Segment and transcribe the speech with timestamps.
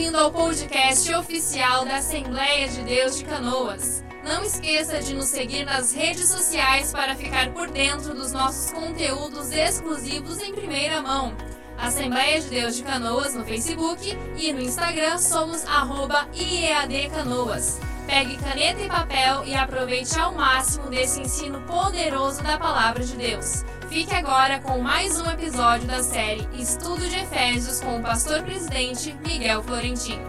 [0.00, 4.02] bem-vindo ao podcast oficial da Assembleia de Deus de Canoas.
[4.24, 9.52] Não esqueça de nos seguir nas redes sociais para ficar por dentro dos nossos conteúdos
[9.52, 11.34] exclusivos em primeira mão.
[11.76, 17.89] Assembleia de Deus de Canoas no Facebook e no Instagram somos arroba IEADCanoas.
[18.10, 23.64] Pegue caneta e papel e aproveite ao máximo desse ensino poderoso da Palavra de Deus.
[23.88, 29.16] Fique agora com mais um episódio da série Estudo de Efésios com o pastor presidente
[29.24, 30.24] Miguel Florentino.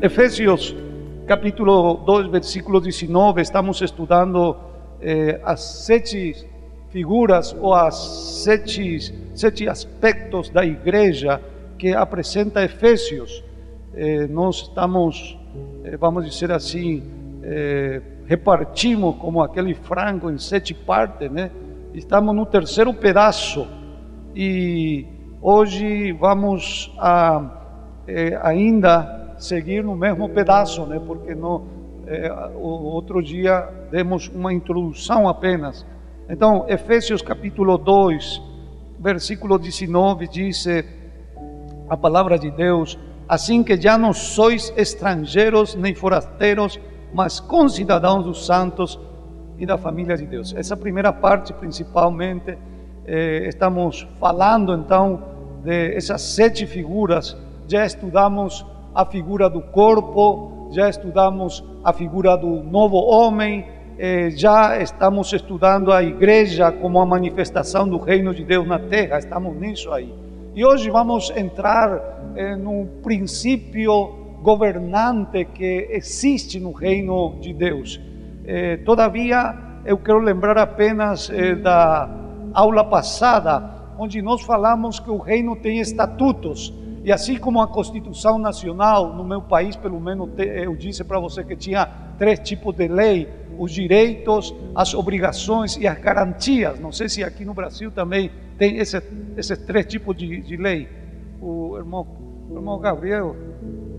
[0.00, 0.74] Efésios
[1.26, 4.56] capítulo 2, versículo 19, estamos estudando
[4.98, 6.48] eh, as sete
[6.88, 7.94] figuras ou as
[8.42, 11.38] sete, sete aspectos da igreja
[11.78, 13.44] que apresenta Efésios.
[13.94, 15.38] Eh, nós estamos,
[15.98, 17.02] vamos dizer assim,
[17.42, 21.50] eh, repartimos como aquele frango em sete partes, né?
[21.92, 23.66] Estamos no terceiro pedaço
[24.34, 25.06] e
[25.40, 27.74] hoje vamos a,
[28.06, 31.00] eh, ainda seguir no mesmo pedaço, né?
[31.04, 31.64] Porque no
[32.06, 35.84] eh, o outro dia demos uma introdução apenas.
[36.28, 38.40] Então, Efésios capítulo 2,
[38.98, 40.66] versículo 19 diz
[41.88, 46.78] a palavra de Deus: Assim que já não sois estrangeiros nem forasteiros,
[47.14, 48.98] mas concidadãos dos santos
[49.58, 50.54] e da família de Deus.
[50.56, 52.58] Essa primeira parte, principalmente,
[53.06, 55.22] eh, estamos falando então
[55.62, 57.36] de essas sete figuras.
[57.68, 63.66] Já estudamos a figura do corpo, já estudamos a figura do novo homem,
[63.98, 69.18] eh, já estamos estudando a igreja como a manifestação do reino de Deus na terra,
[69.18, 70.12] estamos nisso aí.
[70.54, 77.98] E hoje vamos entrar eh, no princípio governante que existe no reino de Deus.
[78.44, 82.06] Eh, todavia, eu quero lembrar apenas eh, da
[82.52, 86.74] aula passada, onde nós falamos que o reino tem estatutos.
[87.02, 91.42] E assim como a Constituição Nacional, no meu país, pelo menos, eu disse para você
[91.42, 93.26] que tinha três tipos de lei:
[93.58, 96.78] os direitos, as obrigações e as garantias.
[96.78, 98.30] Não sei se aqui no Brasil também
[98.62, 99.02] tem esse,
[99.36, 100.88] esses três tipos de, de lei.
[101.40, 102.06] O irmão,
[102.48, 103.34] o irmão Gabriel,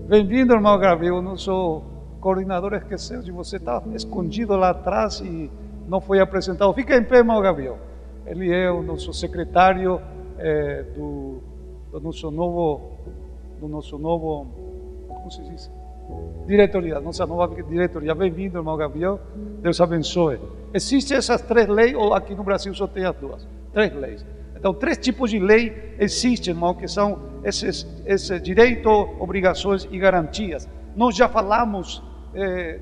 [0.08, 1.36] bem-vindo, irmão Gabriel.
[1.36, 1.84] Sou
[2.18, 5.50] coordenador, esqueceu de você, está escondido lá atrás e
[5.86, 6.72] não foi apresentado.
[6.72, 7.76] Fica em pé, irmão Gabriel.
[8.24, 10.00] Ele é o nosso secretário
[10.38, 11.42] é, do,
[11.92, 12.92] do nosso novo,
[13.60, 14.46] do nosso novo,
[15.08, 15.70] como se diz?
[16.46, 18.14] Diretoria, nossa nova diretoria.
[18.14, 19.20] Bem-vindo, irmão Gabriel.
[19.60, 20.40] Deus abençoe.
[20.72, 23.46] Existem essas três leis, ou aqui no Brasil só tem as duas?
[23.74, 24.24] Três leis.
[24.64, 30.66] Então, três tipos de lei existem, irmão, que são esses, esses direitos, obrigações e garantias.
[30.96, 32.02] Nós já falamos
[32.34, 32.80] eh,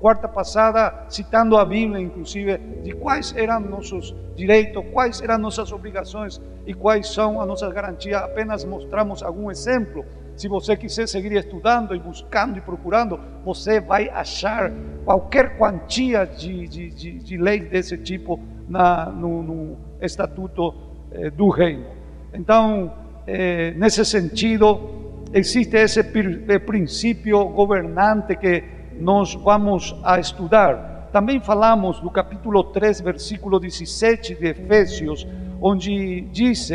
[0.00, 6.40] quarta passada, citando a Bíblia, inclusive, de quais eram nossos direitos, quais eram nossas obrigações
[6.66, 8.22] e quais são as nossas garantias.
[8.22, 10.06] Apenas mostramos algum exemplo.
[10.34, 14.72] Se você quiser seguir estudando e buscando e procurando, você vai achar
[15.04, 21.48] qualquer quantia de, de, de, de lei desse tipo na, no, no Estatuto eh, do
[21.48, 21.86] Reino.
[22.32, 22.92] Então,
[23.26, 23.74] eh,
[24.04, 26.02] sentido, existe esse
[26.66, 28.64] princípio governante que
[28.98, 31.08] nós vamos a estudar.
[31.12, 35.26] Também falamos do capítulo 3, versículo 17 de Efésios,
[35.60, 36.70] onde diz: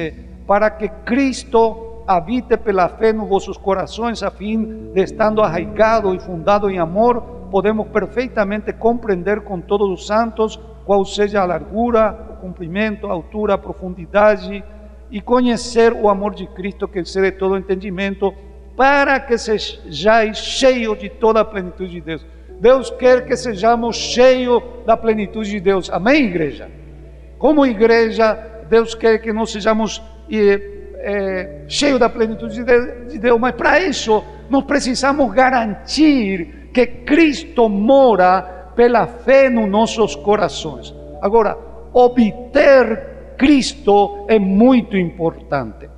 [0.48, 6.20] Para que Cristo habite pela fé nos vossos corações, a fim de, estando arraigado e
[6.20, 12.42] fundado em amor, podemos perfeitamente compreender com todos os santos qual seja a largura, o
[12.42, 14.64] comprimento, a altura, a profundidade,
[15.10, 18.34] e conhecer o amor de Cristo que excede todo entendimento
[18.76, 22.26] para que sejais cheios de toda a plenitude de Deus.
[22.60, 25.90] Deus quer que sejamos cheios da plenitude de Deus.
[25.90, 26.70] Amém, igreja?
[27.38, 28.34] Como igreja,
[28.70, 30.02] Deus quer que nós sejamos
[30.32, 38.63] é, cheios da plenitude de Deus, mas para isso nós precisamos garantir que Cristo mora
[38.76, 40.94] pela fé nos nossos corações.
[41.22, 41.58] Agora,
[41.94, 45.90] obter Cristo é muito importante.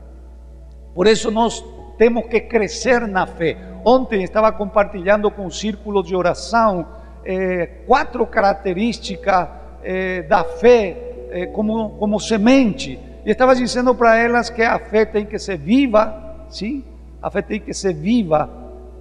[0.93, 1.63] Por isso nós
[1.97, 3.57] temos que crescer na fé.
[3.83, 6.85] Ontem estava compartilhando com o círculo de oração
[7.23, 9.47] eh, quatro características
[9.83, 12.99] eh, da fé eh, como, como semente.
[13.25, 16.83] E estava dizendo para elas que a fé tem que ser viva, sim?
[17.21, 18.49] A fé tem que ser viva.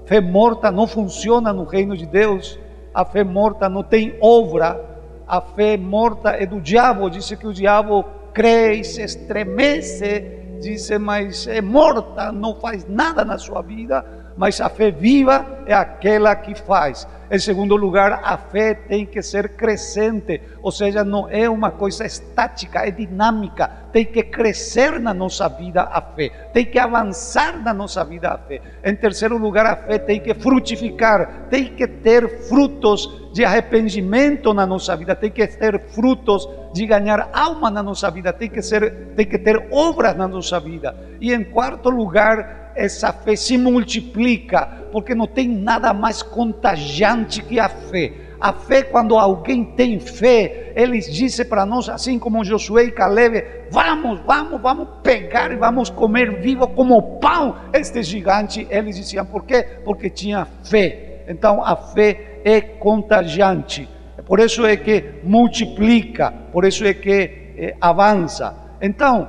[0.07, 2.59] Fé morta não funciona no reino de Deus.
[2.95, 4.81] A fé morta não tem obra.
[5.27, 7.11] A fé morta é do diabo.
[7.11, 13.25] Diz que o diabo crê e se estremece disse, mas é morta, não faz nada
[13.25, 14.05] na sua vida,
[14.37, 17.07] mas a fé viva é aquela que faz.
[17.31, 22.05] Em segundo lugar, a fé tem que ser crescente, ou seja, não é uma coisa
[22.05, 23.84] estática, é dinâmica.
[23.95, 28.37] Tem que crescer na nossa vida a fé, tem que avançar na nossa vida a
[28.37, 28.61] fé.
[28.83, 34.67] Em terceiro lugar, a fé tem que frutificar, tem que ter frutos de arrependimento na
[34.67, 39.15] nossa vida, tem que ter frutos de ganhar alma na nossa vida, tem que, ser,
[39.15, 40.93] tem que ter obras na nossa vida.
[41.21, 47.61] E em quarto lugar, essa fé se multiplica, porque não tem nada mais contagiante que
[47.61, 48.24] a fé.
[48.45, 53.43] A fé, quando alguém tem fé, eles dizem para nós, assim como Josué e Caleb:
[53.71, 58.67] vamos, vamos, vamos pegar e vamos comer vivo como pão este gigante.
[58.69, 59.67] Eles diziam, por quê?
[59.83, 61.25] Porque tinha fé.
[61.27, 63.89] Então a fé é contagiante.
[64.27, 68.55] Por isso é que multiplica, por isso é que é, avança.
[68.83, 69.27] Então,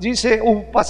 [0.00, 0.24] diz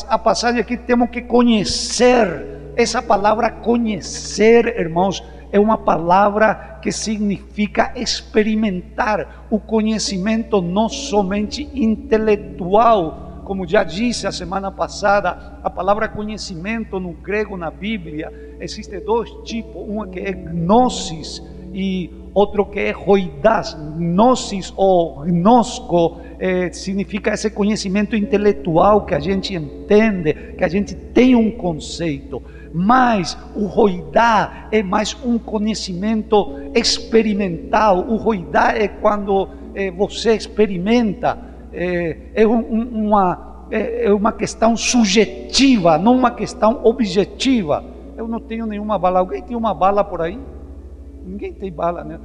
[0.09, 2.57] a passagem aqui, temos que conhecer.
[2.75, 13.43] Essa palavra conhecer, irmãos, é uma palavra que significa experimentar o conhecimento não somente intelectual,
[13.45, 18.31] como já disse a semana passada, a palavra conhecimento no grego na Bíblia
[18.61, 21.43] existe dois tipos, uma que é gnosis
[21.73, 23.75] e outro que é roidas.
[23.97, 30.95] Gnosis ou gnosco eh, significa esse conhecimento intelectual que a gente entende, que a gente
[30.95, 32.43] tem um conceito.
[32.73, 38.01] Mas o roidá é mais um conhecimento experimental.
[38.09, 41.39] O roidá é quando eh, você experimenta,
[41.73, 47.85] eh, é, um, uma, é, é uma questão subjetiva, não uma questão objetiva.
[48.17, 49.21] Eu não tenho nenhuma bala.
[49.21, 50.39] Alguém tem uma bala por aí?
[51.25, 52.19] Ninguém tem bala, né?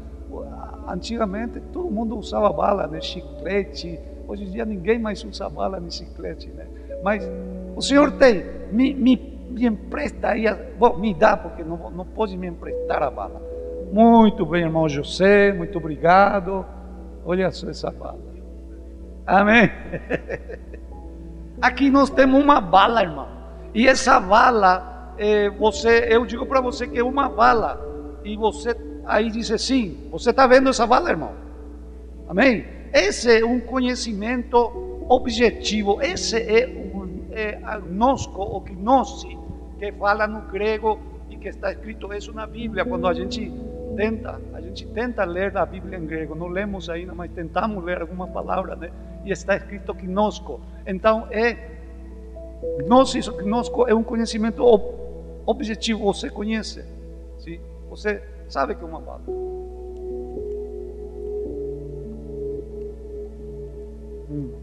[0.88, 3.00] Antigamente todo mundo usava bala, né?
[3.00, 4.00] Chiclete.
[4.28, 6.66] Hoje em dia ninguém mais usa bala nem chiclete, né?
[7.04, 7.30] Mas
[7.76, 12.08] o senhor tem, me, me, me empresta aí, a, bom, me dá, porque não, não
[12.38, 13.42] me emprestar a bala.
[13.92, 16.66] Muito bem, irmão José, muito obrigado.
[17.24, 18.20] Olha só essa bala.
[19.26, 19.72] Amém?
[21.62, 23.28] Aqui nós temos uma bala, irmão.
[23.74, 27.80] E essa bala, é, você, eu digo para você que é uma bala.
[28.26, 28.76] E você
[29.06, 31.32] aí diz assim: Você está vendo essa bala, irmão?
[32.28, 32.66] Amém?
[32.92, 36.02] Esse é um conhecimento objetivo.
[36.02, 36.94] Esse é o
[37.34, 37.60] é,
[38.36, 39.38] ou gnosi,
[39.84, 40.98] que fala no grego
[41.30, 42.86] e que está escrito isso na Bíblia.
[42.86, 43.52] Quando a gente
[43.98, 48.00] tenta, a gente tenta ler a Bíblia em grego, não lemos ainda, mas tentamos ler
[48.00, 48.92] alguma palavra, né?
[49.26, 50.62] E está escrito gnosco.
[50.88, 51.58] Então é
[52.86, 54.64] gnosis, gnosco é um conhecimento
[55.46, 56.06] objetivo.
[56.06, 56.86] Você conhece,
[57.40, 57.60] sim?
[57.90, 59.22] Você sabe que é uma bala.
[64.30, 64.63] Hum.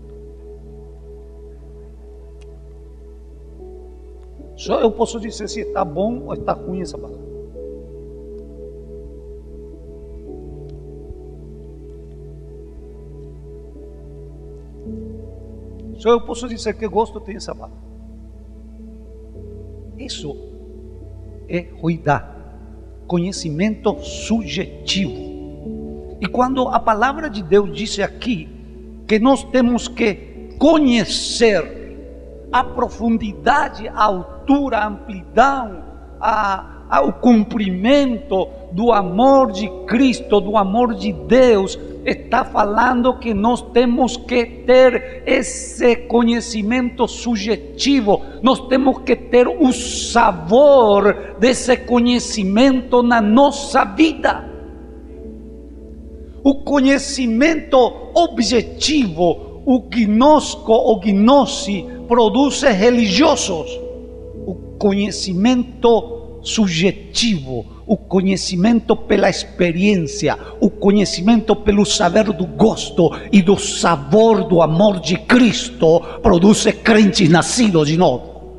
[4.60, 7.18] Só eu posso dizer se está bom ou está ruim essa bala.
[15.96, 17.72] Só eu posso dizer que gosto tem essa bala.
[19.96, 20.36] Isso
[21.48, 22.38] é ruidade
[23.06, 26.18] conhecimento subjetivo.
[26.20, 28.46] E quando a palavra de Deus diz aqui
[29.08, 31.79] que nós temos que conhecer
[32.52, 35.82] a profundidade, a altura, a amplidão,
[36.20, 43.32] a, a, o cumprimento do amor de Cristo, do amor de Deus, está falando que
[43.32, 53.02] nós temos que ter esse conhecimento subjetivo, nós temos que ter o sabor desse conhecimento
[53.02, 54.48] na nossa vida.
[56.42, 57.76] O conhecimento
[58.14, 63.70] objetivo, o gnosco ou gnosi, produz religiosos.
[64.44, 73.56] O conhecimento subjetivo, o conhecimento pela experiência, o conhecimento pelo saber do gosto e do
[73.56, 78.58] sabor do amor de Cristo produz crentes nascidos de novo.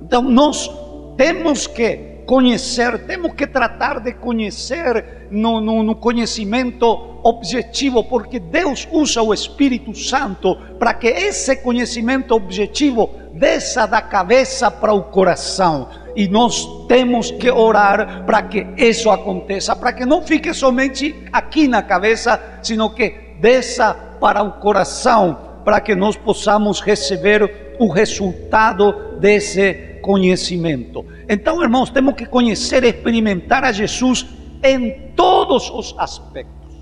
[0.00, 0.70] Então nós
[1.16, 8.86] temos que conhecer, temos que tratar de conhecer no, no, no, conhecimento objetivo, porque Deus
[8.92, 15.88] usa o Espírito Santo para que esse conhecimento objetivo desça da cabeça para o coração.
[16.14, 21.66] E nós temos que orar para que isso aconteça, para que não fique somente aqui
[21.66, 29.16] na cabeça, sino que desça para o coração, para que nós possamos receber o resultado
[29.18, 29.72] desse
[30.02, 31.02] conhecimento.
[31.26, 34.26] Então, irmãos, temos que conhecer experimentar a Jesus
[34.62, 36.76] em todos os aspectos.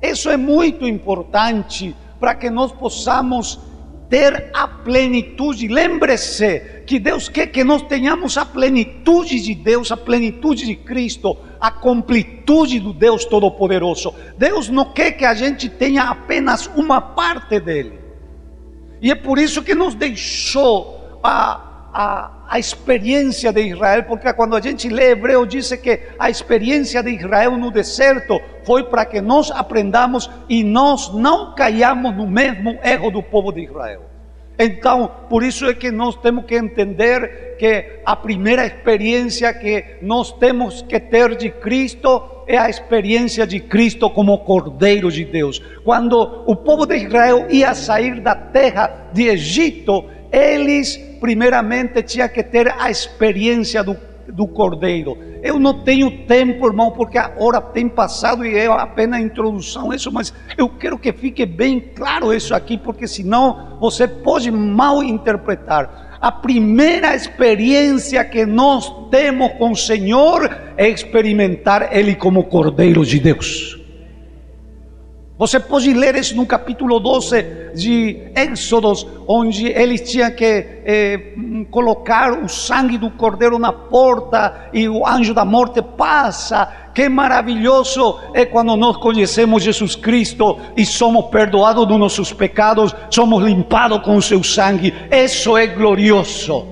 [0.00, 3.60] Isso é muito importante para que nós possamos
[4.08, 5.68] ter a plenitude.
[5.68, 11.36] Lembre-se que Deus quer que nós tenhamos a plenitude de Deus, a plenitude de Cristo,
[11.60, 14.14] a completude do Deus Todo-Poderoso.
[14.38, 17.99] Deus não quer que a gente tenha apenas uma parte dele.
[19.00, 24.56] E é por isso que nos deixou a a, a experiência de Israel, porque quando
[24.56, 29.20] a gente lê Hebreu, diz que a experiência de Israel no deserto foi para que
[29.20, 34.02] nós aprendamos e nós não caiamos no mesmo erro do povo de Israel.
[34.58, 40.32] Então, por isso é que nós temos que entender que a primeira experiência que nós
[40.32, 45.62] temos que ter de Cristo é a experiência de Cristo como Cordeiro de Deus.
[45.84, 52.42] Quando o povo de Israel ia sair da terra de Egito, eles primeiramente tinham que
[52.42, 55.16] ter a experiência do, do cordeiro.
[55.44, 59.92] Eu não tenho tempo, irmão, porque a hora tem passado e é apenas a introdução,
[59.92, 65.04] isso, mas eu quero que fique bem claro isso aqui, porque senão você pode mal
[65.04, 66.09] interpretar.
[66.20, 73.18] A primeira experiência que nós temos com o Senhor é experimentar Ele como Cordeiro de
[73.18, 73.80] Deus.
[75.38, 81.32] Você pode ler isso no capítulo 12 de Êxodos, onde eles tinham que eh,
[81.70, 86.70] colocar o sangue do cordeiro na porta e o anjo da morte passa.
[86.94, 93.42] Que maravilhoso é quando nós conhecemos Jesus Cristo e somos perdoados dos nossos pecados, somos
[93.44, 94.92] limpados com o seu sangue.
[95.10, 95.26] É
[95.68, 96.66] glorioso.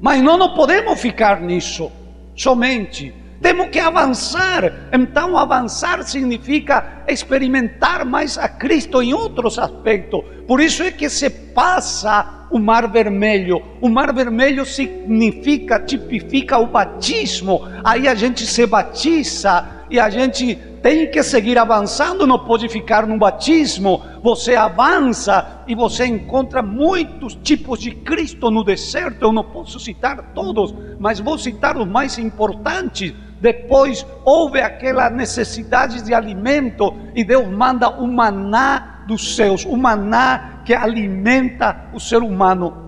[0.00, 1.90] Mas não, não podemos ficar nisso
[2.34, 3.14] somente.
[3.40, 4.88] Temos que avançar.
[4.92, 10.22] Então, avançar significa experimentar mais a Cristo em outros aspectos.
[10.46, 13.62] Por isso é que se passa o Mar Vermelho.
[13.80, 17.62] O Mar Vermelho significa, tipifica o batismo.
[17.84, 23.06] Aí a gente se batiza e a gente tem que seguir avançando, não pode ficar
[23.06, 24.02] no batismo.
[24.22, 29.22] Você avança e você encontra muitos tipos de Cristo no deserto.
[29.22, 33.12] Eu não posso citar todos, mas vou citar os mais importantes.
[33.40, 40.62] Depois houve aquela necessidade de alimento e Deus manda o maná dos céus, o maná
[40.64, 42.84] que alimenta o ser humano.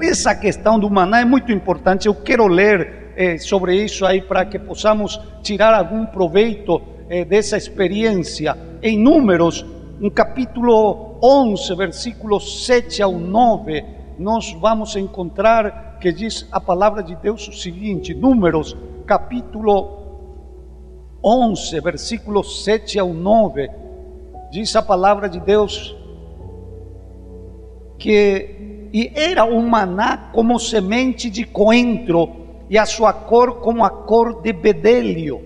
[0.00, 2.06] Essa questão do maná é muito importante.
[2.06, 7.56] Eu quero ler eh, sobre isso aí para que possamos tirar algum proveito eh, dessa
[7.56, 8.56] experiência.
[8.80, 9.66] Em Números,
[9.98, 13.84] no capítulo 11, versículos 7 ao 9,
[14.18, 18.76] nós vamos encontrar que diz a palavra de Deus o seguinte: Números
[19.08, 19.96] capítulo
[21.24, 23.70] 11, versículos 7 ao 9,
[24.50, 25.96] diz a palavra de Deus
[27.98, 32.30] que e era um maná como semente de coentro
[32.68, 35.40] e a sua cor como a cor de bedelho.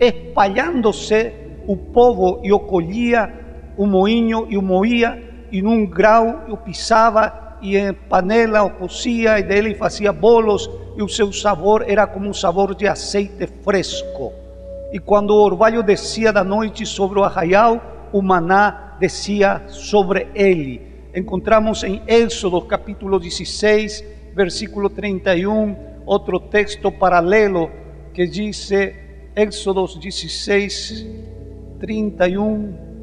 [0.00, 1.32] Espalhando-se
[1.66, 3.32] o povo e o colhia,
[3.76, 9.38] o moinho e o moía, e num grau o pisava e em panela o cozia
[9.38, 14.32] e dele fazia bolos e o seu sabor era como um sabor de azeite fresco.
[14.92, 20.80] E quando o orvalho descia noite sobre o arraial, o maná descia sobre ele.
[21.14, 27.70] Encontramos em Êxodo capítulo 16, versículo 31, outro texto paralelo
[28.14, 28.70] que diz,
[29.34, 31.06] Êxodo 16,
[31.78, 32.95] 31,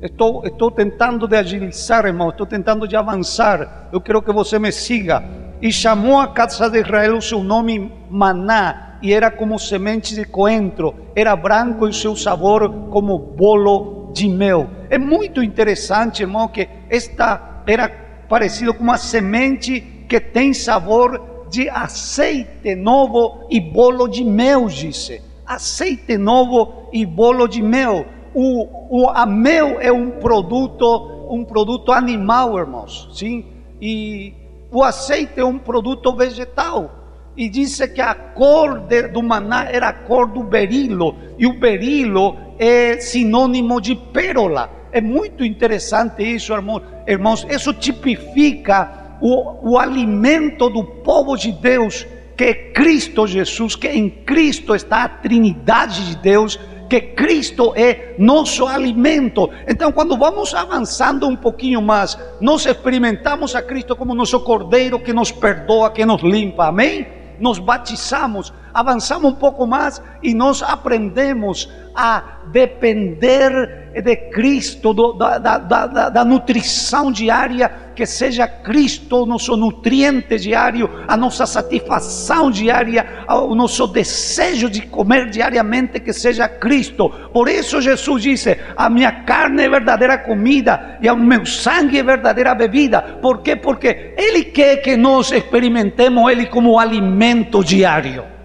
[0.00, 3.88] Estou, estou tentando de agilizar, irmão, estou tentando de avançar.
[3.90, 5.24] Eu quero que você me siga.
[5.60, 10.24] E chamou a casa de Israel o seu nome Maná, e era como semente de
[10.24, 14.68] coentro, era branco e seu sabor como bolo de mel.
[14.90, 17.88] É muito interessante, irmão, que esta era
[18.28, 25.22] parecido com uma semente que tem sabor de azeite novo e bolo de mel, disse.
[25.46, 28.04] Azeite novo e bolo de mel
[28.38, 33.46] o, o, a mel é um produto, um produto animal, irmãos, sim?
[33.80, 34.34] E
[34.70, 36.90] o azeite é um produto vegetal.
[37.34, 41.58] E disse que a cor de, do maná era a cor do berilo, e o
[41.58, 44.70] berilo é sinônimo de pérola.
[44.92, 46.82] É muito interessante isso, irmãos.
[47.06, 47.46] irmãos.
[47.48, 54.10] Isso tipifica o, o alimento do povo de Deus, que é Cristo Jesus, que em
[54.10, 59.50] Cristo está a Trindade de Deus que Cristo é nosso alimento.
[59.66, 65.12] Então, quando vamos avançando um pouquinho mais, nós experimentamos a Cristo como nosso Cordeiro que
[65.12, 66.66] nos perdoa, que nos limpa.
[66.66, 67.06] Amém?
[67.38, 68.52] Nos batizamos.
[68.76, 76.08] Avançamos um pouco mais e nós aprendemos a depender de Cristo, do, da, da, da,
[76.10, 83.54] da, nutrição diária, que seja Cristo o nosso nutriente diário, a nossa satisfação diária, o
[83.54, 87.08] nosso desejo de comer diariamente, que seja Cristo.
[87.32, 92.02] Por isso Jesus disse: A minha carne é verdadeira comida e o meu sangue é
[92.02, 93.00] verdadeira bebida.
[93.22, 93.56] Por quê?
[93.56, 98.35] Porque Ele quer que nós experimentemos Ele como alimento diário.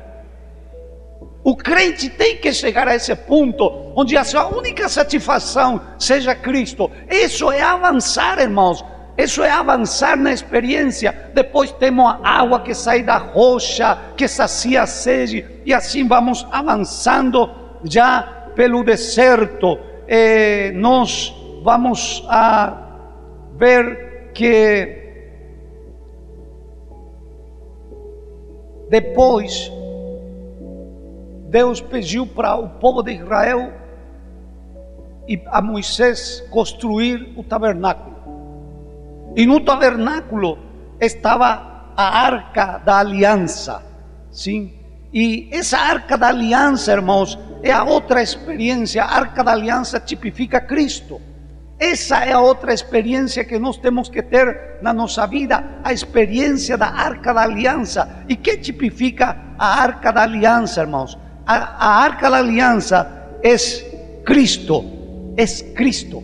[1.43, 6.91] O crente tem que chegar a esse ponto onde a sua única satisfação seja Cristo.
[7.09, 8.85] Isso é avançar, irmãos.
[9.17, 11.31] Isso é avançar na experiência.
[11.33, 16.47] Depois temos a água que sai da rocha, que sacia a sede, e assim vamos
[16.51, 17.49] avançando
[17.83, 19.79] já pelo deserto.
[20.07, 21.33] E nós
[21.63, 22.77] vamos a
[23.57, 24.97] ver que
[28.89, 29.71] depois
[31.51, 33.73] Deus pediu para o povo de Israel
[35.27, 38.15] e a Moisés construir o tabernáculo.
[39.35, 40.57] E no tabernáculo
[40.97, 43.83] estava a arca da aliança,
[44.31, 44.73] sim.
[45.13, 49.03] E essa arca da aliança, irmãos, é a outra experiência.
[49.03, 51.19] A arca da aliança tipifica Cristo.
[51.77, 56.77] Essa é a outra experiência que nós temos que ter na nossa vida, a experiência
[56.77, 58.23] da arca da aliança.
[58.29, 61.17] E que tipifica a arca da aliança, irmãos?
[61.57, 63.55] A, arca da aliança é
[64.23, 64.85] Cristo,
[65.37, 66.23] é Cristo.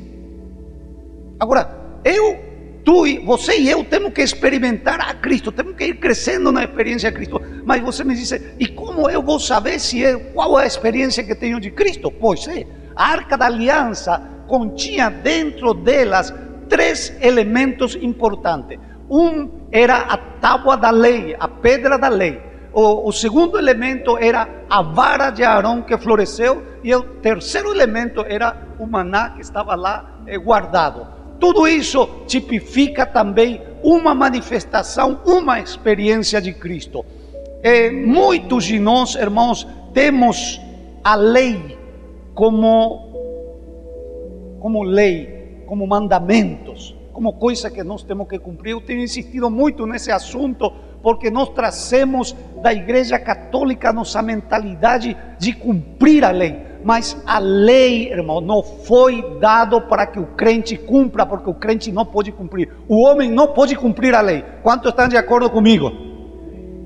[1.39, 1.69] Agora,
[2.03, 2.39] eu,
[2.83, 7.11] tu, você e eu temos que experimentar a Cristo, temos que ir crescendo na experiência
[7.11, 7.41] de Cristo.
[7.65, 11.23] Mas você me diz, e como eu vou saber se é, qual é a experiência
[11.23, 12.11] que tenho de Cristo?
[12.11, 12.65] Pois é,
[12.95, 16.33] a arca da aliança continha dentro delas
[16.69, 18.79] três elementos importantes.
[19.09, 24.47] Um era a tábua da lei, a pedra da lei o, o, segundo elemento era
[24.69, 29.75] a vara de Arão que floresceu, e o terceiro elemento era o maná que estava
[29.75, 31.07] lá eh, guardado.
[31.39, 37.05] Tudo isso tipifica também uma manifestação, uma experiência de Cristo.
[37.63, 40.59] Eh, muitos de nós, irmãos, temos
[41.03, 41.77] a lei
[42.33, 48.71] como, como lei, como mandamentos, como coisa que nós temos que cumprir.
[48.71, 50.71] Eu tenho insistido muito nesse assunto
[51.07, 56.61] porque nós trazemos da Igreja Católica nossa mentalidade de cumprir a lei.
[56.83, 61.93] Mas a lei, irmão, não foi dado para que o crente cumpra, porque o crente
[61.93, 62.73] não pode cumprir.
[62.89, 64.43] O homem não pode cumprir a lei.
[64.61, 65.89] Quantos estão de acordo comigo?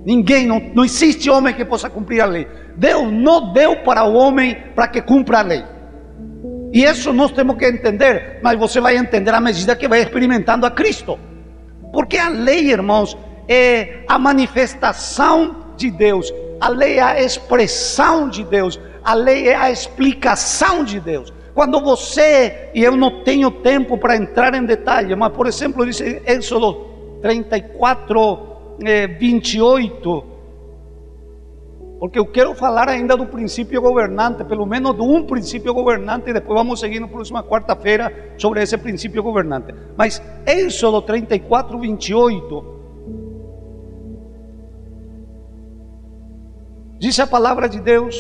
[0.06, 2.48] Ninguém, não, não existe homem que possa cumprir a lei.
[2.78, 5.64] Deus não deu para o homem para que cumpra a lei.
[6.72, 10.68] E isso nós temos que entender, mas você vai entender à medida que vai experimentando
[10.68, 11.18] a Cristo.
[11.92, 18.44] Porque a lei, irmãos, é a manifestação de Deus, a lei é a expressão de
[18.44, 21.34] Deus, a lei é a explicação de Deus.
[21.54, 26.00] Quando você, e eu não tenho tempo para entrar em detalhe, mas por exemplo, diz
[26.00, 30.24] Êxodo 34, eh, 28,
[32.00, 36.34] porque eu quero falar ainda do princípio governante, pelo menos de um princípio governante, e
[36.34, 39.74] depois vamos seguir na próxima quarta-feira sobre esse princípio governante.
[39.96, 42.81] Mas Êxodo 34, 28
[47.02, 48.16] Diz a palavra de Deus.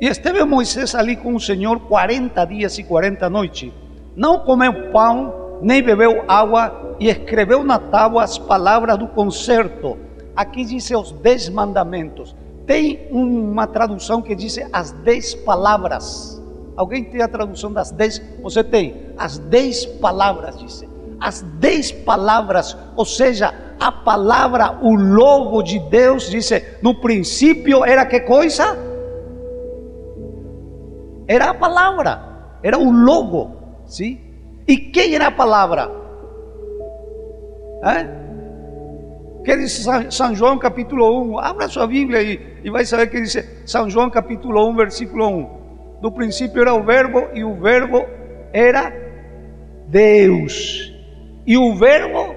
[0.00, 3.72] E esteve Moisés ali com o Senhor 40 dias e 40 noites.
[4.14, 9.98] Não comeu pão, nem bebeu água, e escreveu na tábua as palavras do concerto.
[10.36, 12.36] Aqui diz os dez mandamentos.
[12.66, 16.40] Tem uma tradução que diz as dez palavras.
[16.76, 18.20] Alguém tem a tradução das dez?
[18.42, 20.84] Você tem as dez palavras, diz.
[21.20, 26.50] As dez palavras, ou seja, a palavra, o logo de Deus, diz.
[26.82, 28.76] No princípio era que coisa?
[31.26, 32.20] Era a palavra,
[32.62, 33.50] era o logo,
[33.86, 34.20] sim?
[34.66, 35.90] E quem era a palavra?
[37.84, 38.21] É?
[39.44, 41.38] Que diz São João capítulo 1.
[41.38, 45.62] Abra sua Bíblia e, e vai saber que diz São João capítulo 1, versículo 1.
[46.00, 48.06] No princípio era o Verbo e o Verbo
[48.52, 48.92] era
[49.88, 50.92] Deus.
[51.46, 52.36] E o Verbo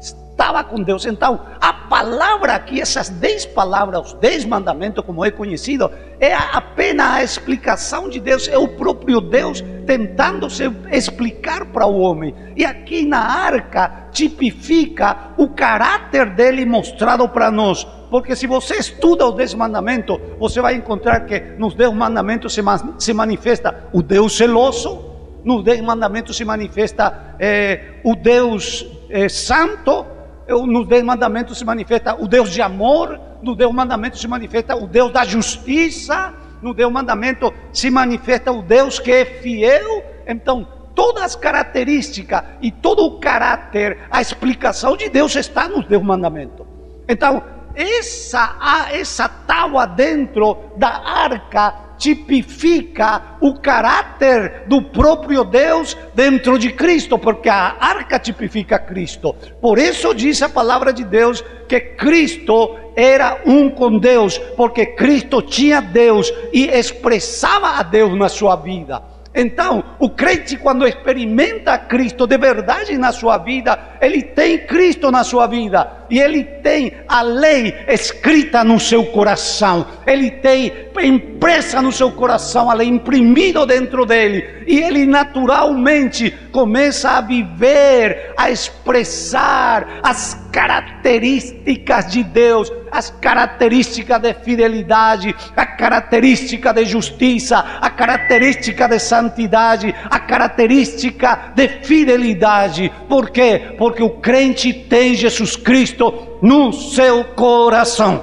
[0.00, 1.06] estava com Deus.
[1.06, 1.40] Então,
[1.88, 8.08] palavra aqui, essas dez palavras, os dez mandamentos, como é conhecido, é apenas a explicação
[8.08, 12.34] de Deus, é o próprio Deus tentando se explicar para o homem.
[12.56, 17.84] E aqui na arca tipifica o caráter dele mostrado para nós.
[18.10, 22.62] Porque se você estuda os dez mandamentos, você vai encontrar que nos dez mandamentos se,
[22.98, 25.04] se manifesta o Deus celoso,
[25.44, 30.04] nos dez mandamentos se manifesta eh, o Deus eh, santo,
[30.48, 34.86] nos dez mandamentos se manifesta o Deus de amor, no dez mandamentos se manifesta o
[34.86, 40.02] Deus da justiça, no dez mandamento se manifesta o Deus que é fiel.
[40.26, 46.02] Então, todas as características e todo o caráter, a explicação de Deus está nos dez
[46.02, 46.66] mandamentos.
[47.08, 47.42] Então,
[47.74, 57.18] essa, essa tábua dentro da arca tipifica o caráter do próprio Deus dentro de Cristo,
[57.18, 59.34] porque a arca tipifica Cristo.
[59.60, 65.42] Por isso diz a palavra de Deus que Cristo era um com Deus, porque Cristo
[65.42, 69.02] tinha Deus e expressava a Deus na sua vida.
[69.34, 75.22] Então, o crente, quando experimenta Cristo de verdade na sua vida, ele tem Cristo na
[75.22, 81.92] sua vida e ele tem a lei escrita no seu coração, ele tem impressa no
[81.92, 90.00] seu coração, a lei imprimida dentro dele, e ele naturalmente começa a viver, a expressar
[90.02, 98.98] as características de Deus, as características de fidelidade, a característica de justiça, a característica de
[98.98, 102.90] santidade, a característica de fidelidade.
[103.08, 103.74] Por quê?
[103.78, 105.97] Porque o crente tem Jesus Cristo
[106.42, 108.22] no seu coração.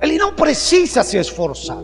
[0.00, 1.78] Ele não precisa se esforçar.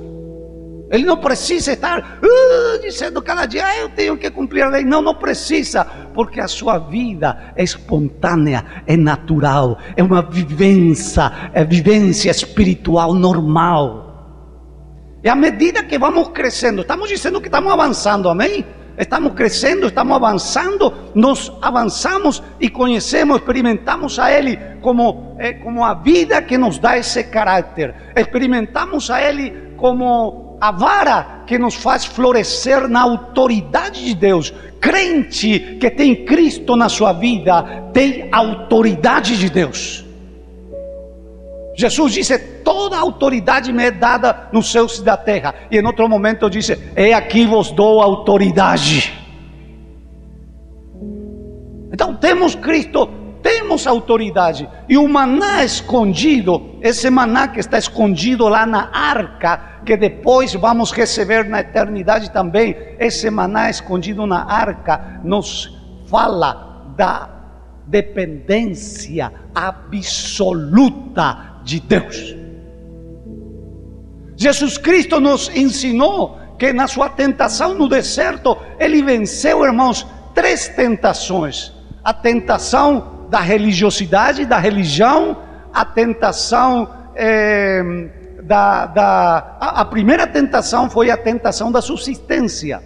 [0.90, 4.84] Ele não precisa estar uh, dizendo cada dia, ah, eu tenho que cumprir a lei.
[4.84, 11.64] Não, não precisa, porque a sua vida é espontânea, é natural, é uma vivência, é
[11.64, 14.06] vivência espiritual normal.
[15.24, 18.64] E à medida que vamos crescendo, estamos dizendo que estamos avançando, amém?
[18.98, 25.92] Estamos crescendo, estamos avançando, nós avançamos e conhecemos, experimentamos a Ele como, eh, como a
[25.94, 32.06] vida que nos dá esse caráter, experimentamos a Ele como a vara que nos faz
[32.06, 34.52] florescer na autoridade de Deus.
[34.80, 40.05] Crente que tem Cristo na sua vida tem autoridade de Deus.
[41.76, 45.54] Jesus disse: Toda autoridade me é dada nos céus e da terra.
[45.70, 49.12] E em outro momento disse: É aqui vos dou autoridade.
[51.92, 53.08] Então temos Cristo
[53.42, 54.68] temos autoridade.
[54.88, 60.90] E o maná escondido, esse maná que está escondido lá na arca, que depois vamos
[60.90, 67.30] receber na eternidade também, esse maná escondido na arca, nos fala da
[67.86, 72.36] dependência absoluta de Deus.
[74.36, 81.72] Jesus Cristo nos ensinou que na sua tentação no deserto, ele venceu, irmãos, três tentações:
[82.04, 85.36] a tentação da religiosidade, da religião,
[85.72, 87.82] a tentação é,
[88.44, 92.80] da, da a, a, primeira tentação foi a tentação da subsistência,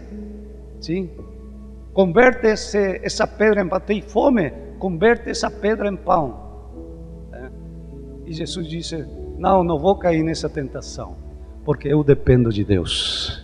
[0.80, 1.10] sim.
[1.92, 6.49] Converte essa pedra em pão, tem fome, converte essa pedra em pão.
[8.30, 9.04] E Jesus disse:
[9.36, 11.16] Não, não vou cair nessa tentação,
[11.64, 13.42] porque eu dependo de Deus.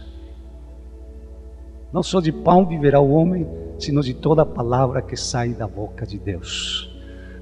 [1.92, 3.48] Não só de pão viverá o homem,
[3.80, 6.88] sino de toda palavra que sai da boca de Deus.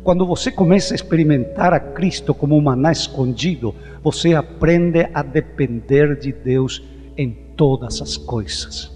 [0.02, 6.18] Quando você começa a experimentar a Cristo como um maná escondido, você aprende a depender
[6.18, 6.83] de Deus
[7.14, 8.90] em todas as coisas.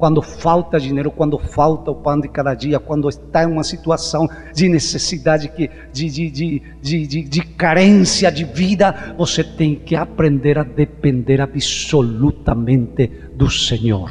[0.00, 4.26] Quando falta dinheiro, quando falta o pão de cada dia, quando está em uma situação
[4.54, 10.62] de necessidade, que, de, de, de, de, carência de vida, você tem que aprender a
[10.62, 14.10] depender absolutamente do Senhor.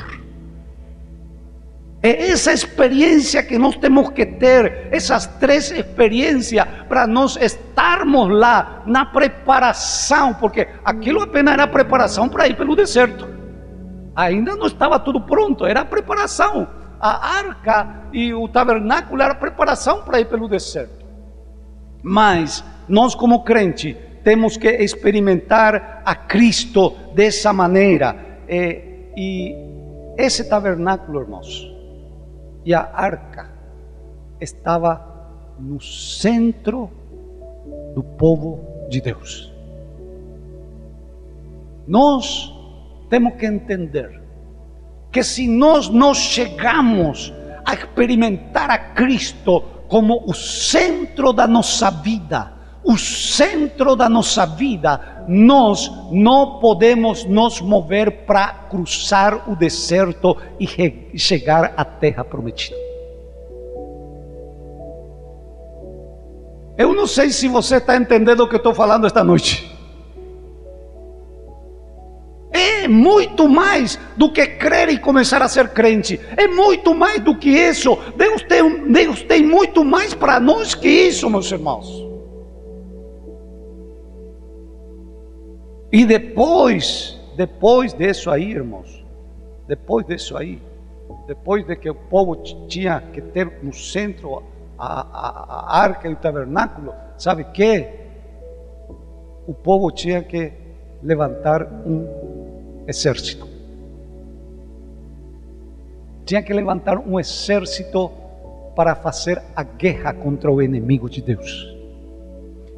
[2.04, 8.84] É essa experiência que nós temos que ter, essas três experiências, para nós estarmos lá
[8.86, 13.39] na preparação, porque aquilo apenas era preparação para ir pelo deserto.
[14.20, 16.68] Ainda não estava tudo pronto, era preparação.
[17.00, 21.06] A arca e o tabernáculo era preparação para ir pelo deserto.
[22.04, 28.42] Mas nós, como crente, temos que experimentar a Cristo dessa maneira.
[28.50, 29.56] E, e
[30.18, 31.74] esse tabernáculo, irmãos,
[32.66, 33.50] e a arca
[34.42, 35.02] estava
[35.58, 36.92] no centro
[37.96, 39.50] do povo de Deus.
[41.88, 42.59] Nós
[43.10, 44.22] temos que entender
[45.12, 47.34] que se nós não chegamos
[47.66, 55.26] a experimentar a Cristo como o centro da nossa vida, o centro da nossa vida,
[55.28, 62.78] nós não podemos nos mover para cruzar o deserto e chegar à terra prometida.
[66.78, 69.69] Eu não sei se você está entendendo o que eu estou falando esta noite.
[72.90, 76.20] Muito mais do que crer e começar a ser crente.
[76.36, 77.98] É muito mais do que isso.
[78.16, 82.08] Deus tem, Deus tem muito mais para nós que isso, meus irmãos.
[85.92, 89.04] E depois, depois disso aí, irmãos,
[89.68, 90.62] depois disso aí,
[91.28, 92.36] depois de que o povo
[92.68, 94.44] tinha que ter no centro
[94.78, 97.88] a, a, a arca e o tabernáculo, sabe que?
[99.48, 100.54] O povo tinha que
[101.02, 102.39] levantar um
[102.90, 103.48] exército.
[106.26, 108.12] Tinha que levantar um exército
[108.76, 111.76] para fazer a guerra contra o inimigo de Deus.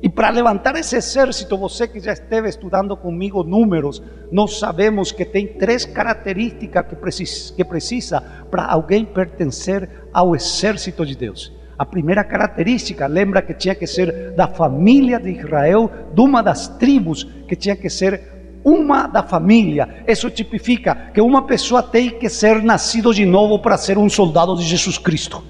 [0.04, 5.24] E para levantar esse exército, você que já esteve estudando comigo números, nós sabemos que
[5.24, 8.20] tem três características que precisa,
[8.50, 11.54] para alguém pertencer ao exército de Deus.
[11.78, 16.68] A primeira característica, lembra que tinha que ser da família de Israel, de uma das
[16.68, 18.31] tribos, que tinha que ser
[18.64, 20.04] uma da família.
[20.08, 24.56] Isso tipifica que uma pessoa tem que ser nascido de novo para ser um soldado
[24.56, 25.44] de Jesus Cristo.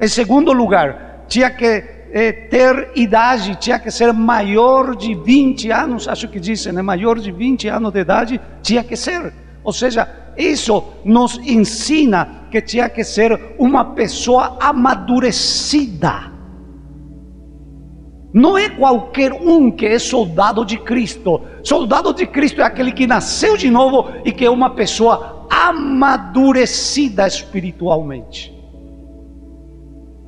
[0.00, 6.08] Em segundo lugar, tinha que eh, ter idade, tinha que ser maior de 20 anos,
[6.08, 6.82] acho que dizem, né?
[6.82, 9.32] maior de 20 anos de idade, tinha que ser.
[9.62, 16.32] Ou seja, isso nos ensina que tinha que ser uma pessoa amadurecida.
[18.32, 21.40] Não é qualquer um que é soldado de Cristo.
[21.64, 27.26] Soldado de Cristo é aquele que nasceu de novo e que é uma pessoa amadurecida
[27.26, 28.56] espiritualmente.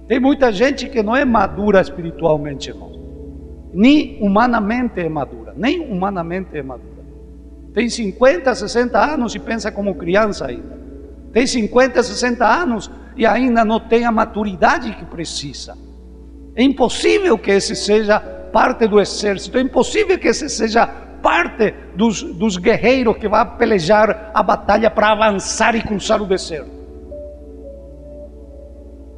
[0.09, 2.93] Tem muita gente que não é madura espiritualmente, irmão.
[3.73, 7.03] Nem humanamente é madura, nem humanamente é madura.
[7.73, 10.79] Tem 50, 60 anos e pensa como criança ainda.
[11.33, 15.75] Tem 50, 60 anos e ainda não tem a maturidade que precisa.
[16.55, 22.23] É impossível que esse seja parte do exército, é impossível que esse seja parte dos,
[22.23, 26.71] dos guerreiros que vai pelejar a batalha para avançar e cruzar o deserto.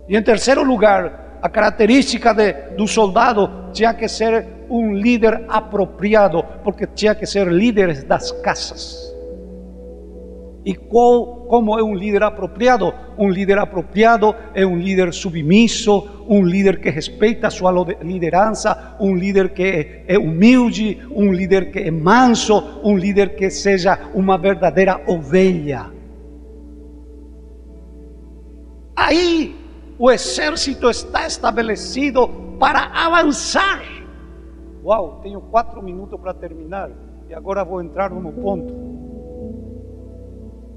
[0.09, 6.45] E em terceiro lugar, a característica de, do soldado tinha que ser um líder apropriado,
[6.63, 9.14] porque tinha que ser líderes das casas.
[10.65, 12.95] E qual, como é um líder apropriado?
[13.19, 17.71] Um líder apropriado é um líder submisso, um líder que respeita a sua
[18.03, 24.11] liderança, um líder que é humilde, um líder que é manso, um líder que seja
[24.15, 25.93] uma verdadeira ovelha.
[28.97, 29.55] Aí
[29.99, 32.27] o exército está estabelecido
[32.59, 33.83] para avançar.
[34.83, 36.91] Uau, tenho quatro minutos para terminar
[37.29, 38.84] e agora vou entrar no ponto.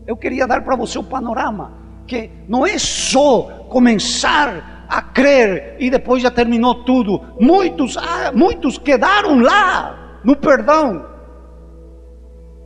[0.08, 1.74] Eu queria dar para você o panorama
[2.08, 7.22] que não é só começar a crer e depois já terminou tudo.
[7.38, 11.06] Muitos, ah, muitos quedaram lá no perdão.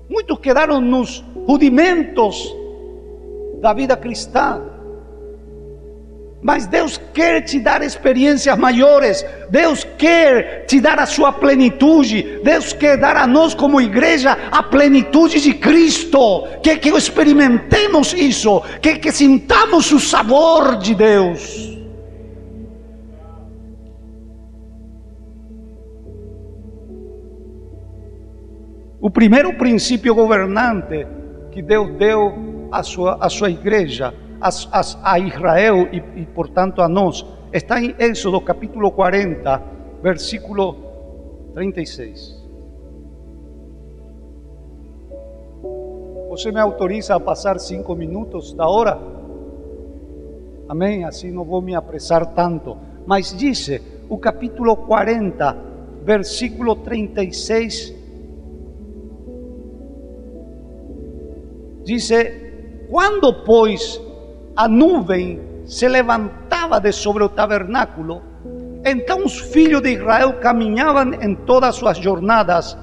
[0.08, 2.56] Muitos quedaram nos rudimentos
[3.60, 4.62] da vida cristã.
[6.42, 12.74] Mas Deus quer te dar experiências maiores, Deus quer te dar a sua plenitude, Deus
[12.74, 18.98] quer dar a nós, como igreja, a plenitude de Cristo, que, que experimentemos isso, que,
[18.98, 21.70] que sintamos o sabor de Deus.
[29.00, 31.06] O primeiro princípio governante
[31.52, 36.82] que Deus deu à sua, à sua igreja a, a, a Israel e, e, portanto,
[36.82, 39.62] a nós, está em Éxodo capítulo 40,
[40.02, 40.76] versículo
[41.54, 42.42] 36.
[46.30, 48.98] Você me autoriza a passar cinco minutos da hora?
[50.68, 51.04] Amém?
[51.04, 52.78] Assim não vou me apressar tanto.
[53.06, 53.70] Mas diz
[54.10, 55.58] o capítulo 40,
[56.04, 57.94] versículo 36.
[61.84, 62.10] Diz:
[62.90, 64.00] Quando, pois,
[64.56, 68.22] a nuvem se levantava de sobre o tabernáculo,
[68.86, 72.78] então os filhos de Israel caminhavam em todas as suas jornadas.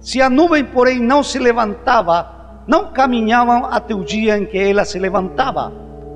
[0.00, 4.84] Se a nuvem, porém, não se levantava, não caminhavam até o dia em que ela
[4.84, 5.72] se levantava,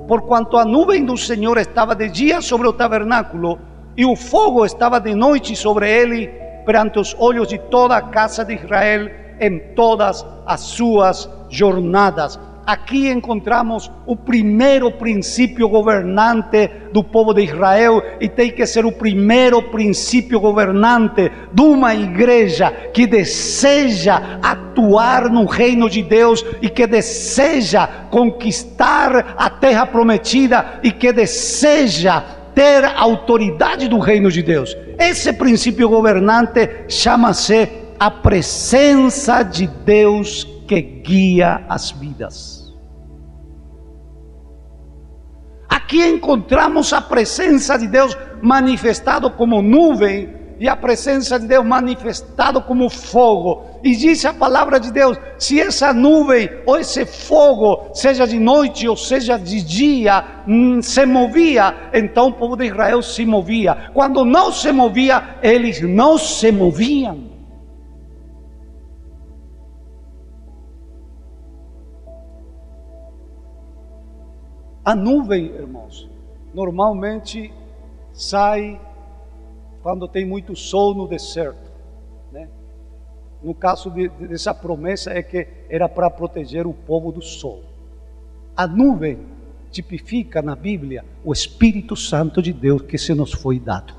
[0.07, 3.59] porquanto a nuvem do Senhor estava de dia sobre o tabernáculo
[3.95, 6.27] e o fogo estava de noite sobre ele,
[6.65, 9.09] perante os olhos de toda a casa de Israel
[9.39, 12.39] em todas as suas jornadas.
[12.67, 18.91] Aqui encontramos o primeiro princípio governante do povo de Israel e tem que ser o
[18.91, 26.85] primeiro princípio governante de uma igreja que deseja atuar no reino de Deus e que
[26.85, 32.21] deseja conquistar a terra prometida e que deseja
[32.53, 34.75] ter autoridade do reino de Deus.
[34.99, 42.56] Esse princípio governante chama-se a presença de Deus que guia as vidas.
[45.87, 52.61] Aqui encontramos a presença de Deus manifestado como nuvem e a presença de Deus manifestado
[52.61, 53.63] como fogo.
[53.81, 58.85] E diz a palavra de Deus: se essa nuvem ou esse fogo, seja de noite
[58.85, 63.89] ou seja de dia, hum, se movia, então o povo de Israel se movia.
[63.93, 67.36] Quando não se movia, eles não se moviam.
[74.87, 76.09] A nuvem, irmãos,
[76.53, 77.53] normalmente
[78.13, 78.79] sai
[79.83, 81.69] quando tem muito sol no deserto.
[82.31, 82.47] Né?
[83.43, 87.63] No caso de, dessa promessa é que era para proteger o povo do sol.
[88.55, 89.19] A nuvem
[89.71, 93.93] tipifica na Bíblia o Espírito Santo de Deus que se nos foi dado.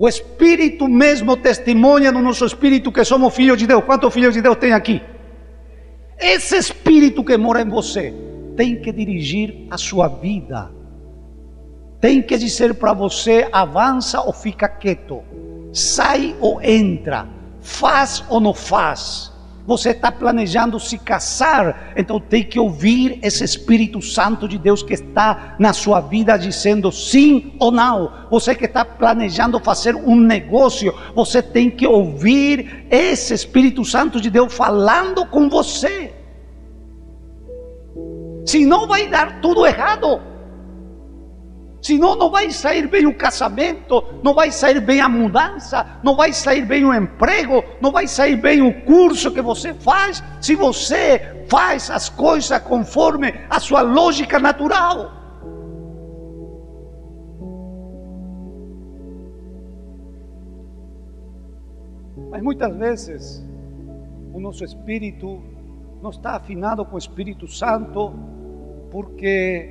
[0.00, 3.84] O Espírito mesmo testemunha no nosso espírito que somos filhos de Deus.
[3.84, 5.00] Quantos filhos de Deus tem aqui?
[6.18, 10.70] Esse Espírito que mora em você tem que dirigir a sua vida.
[12.00, 15.22] Tem que dizer para você: avança ou fica quieto,
[15.72, 17.28] sai ou entra,
[17.60, 19.30] faz ou não faz.
[19.64, 24.94] Você está planejando se casar, então tem que ouvir esse Espírito Santo de Deus que
[24.94, 28.12] está na sua vida dizendo sim ou não.
[28.28, 34.30] Você que está planejando fazer um negócio, você tem que ouvir esse Espírito Santo de
[34.30, 36.12] Deus falando com você.
[38.52, 40.20] Senão vai dar tudo errado.
[41.80, 46.34] Senão não vai sair bem o casamento, não vai sair bem a mudança, não vai
[46.34, 51.46] sair bem o emprego, não vai sair bem o curso que você faz, se você
[51.48, 55.10] faz as coisas conforme a sua lógica natural.
[62.30, 63.42] Mas muitas vezes
[64.34, 65.42] o nosso espírito
[66.02, 68.12] não está afinado com o Espírito Santo
[68.92, 69.70] porque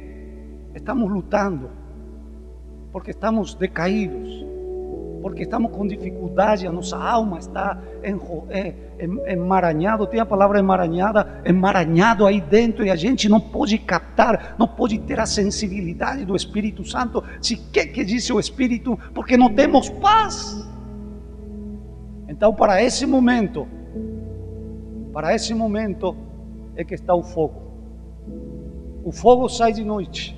[0.74, 1.70] estamos lutando,
[2.92, 4.44] porque estamos decaídos,
[5.22, 7.80] porque estamos com dificuldade, a nossa alma está
[9.28, 14.68] emaranhada, tem a palavra emaranhada, emaranhado aí dentro e a gente não pode captar, não
[14.68, 17.24] pode ter a sensibilidade do Espírito Santo.
[17.40, 18.98] Se que que disse o Espírito?
[19.14, 20.68] Porque não temos paz.
[22.28, 23.68] Então, para esse momento,
[25.14, 26.18] para esse momento
[26.76, 27.71] é que está o fogo.
[29.04, 30.38] O fogo sai de noite.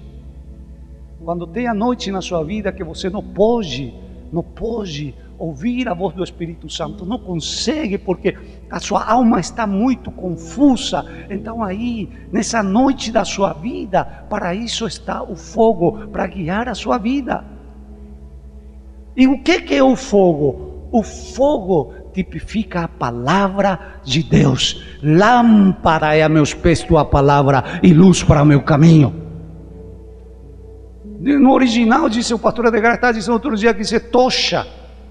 [1.24, 3.94] Quando tem a noite na sua vida que você não pode,
[4.32, 8.38] não pode ouvir a voz do Espírito Santo, não consegue porque
[8.70, 11.06] a sua alma está muito confusa.
[11.30, 16.76] Então aí, nessa noite da sua vida, para isso está o fogo, para guiar a
[16.76, 17.44] sua vida.
[19.16, 20.88] E o que é o fogo?
[20.92, 24.84] O fogo tipifica a palavra de Deus.
[25.02, 29.22] Lâmpada é a meus pés tua palavra e luz para o meu caminho.
[31.20, 34.68] No original, disse o pastor Edgar, está dizendo outro dia que diz tocha.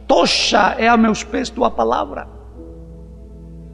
[0.07, 2.29] Tocha é a meus pés tua palavra.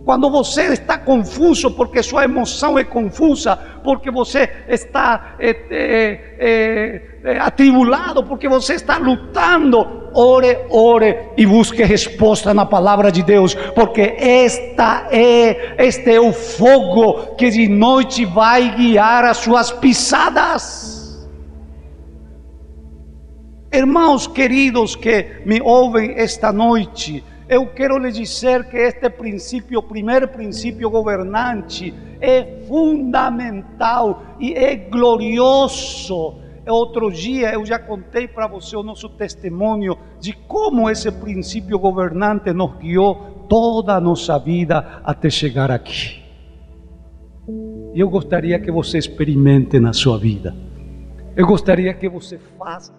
[0.04, 7.38] Quando você está confuso, porque sua emoção é confusa, porque você está é, é, é,
[7.38, 14.16] atribulado, porque você está lutando, ore, ore e busque resposta na palavra de Deus, porque
[14.18, 21.26] esta é, este é o fogo que de noite vai guiar as suas pisadas.
[23.72, 29.82] Irmãos queridos que me ouvem esta noite, eu quero lhe dizer que este princípio, o
[29.82, 36.47] primeiro princípio governante, é fundamental e é glorioso.
[36.68, 42.52] Outro dia eu já contei para você o nosso testemunho de como esse princípio governante
[42.52, 46.22] nos guiou toda a nossa vida até chegar aqui.
[47.94, 50.54] Eu gostaria que você experimente na sua vida.
[51.34, 52.92] Eu gostaria que você faça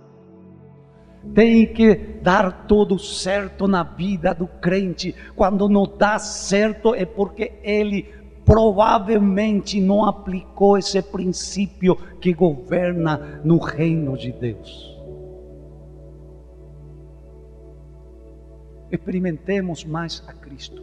[1.34, 5.14] tem que dar tudo certo na vida do crente.
[5.36, 8.08] Quando não dá certo é porque ele
[8.50, 14.98] provavelmente não aplicou esse princípio que governa no reino de Deus.
[18.92, 20.82] Experimentemos mais a Cristo.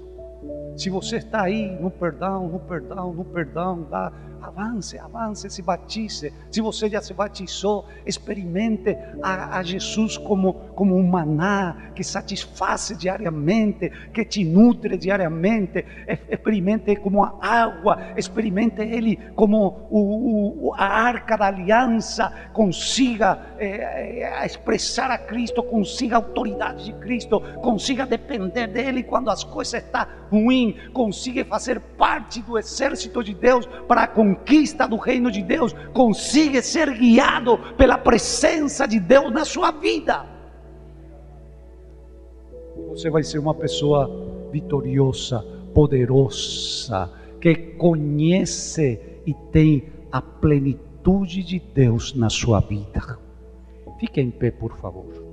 [0.76, 6.32] Se você está aí no perdão, no perdão, no perdão, dá, avance, avance, se batize.
[6.50, 12.94] Se você já se batizou, experimente a, a, Jesus como, como um maná que satisfaz
[12.98, 15.84] diariamente, que te nutre diariamente.
[16.28, 22.32] Experimente como a água, experimente Ele como o, o, a arca da aliança.
[22.52, 29.44] Consiga é, expressar a Cristo, consiga a autoridade de Cristo, consiga depender dele quando as
[29.44, 34.06] coisas estão ruins consiga fazer parte do exército de Deus para a
[34.36, 40.24] conquista do reino de Deus, consiga ser guiado pela presença de Deus na sua vida.
[42.88, 44.10] Você vai ser uma pessoa
[44.52, 47.10] vitoriosa, poderosa,
[47.40, 53.18] que conhece e tem a plenitude de Deus na sua vida.
[53.98, 55.25] Fique em pé, por favor.